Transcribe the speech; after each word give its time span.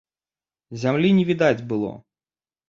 Зямлі 0.83 1.11
не 1.19 1.27
відаць 1.29 1.65
было. 1.75 1.93